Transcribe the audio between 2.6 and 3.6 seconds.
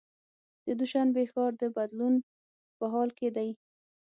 په حال کې دی.